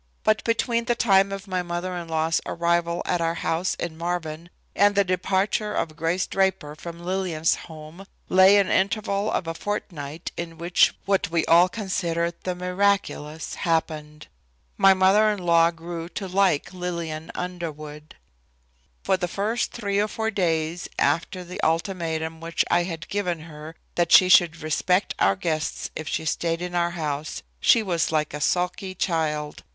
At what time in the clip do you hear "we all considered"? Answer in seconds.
11.29-12.33